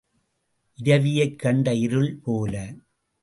இரவியைக் 0.75 1.39
கண்ட 1.39 1.73
இருள் 1.75 2.19
போல. 2.23 2.73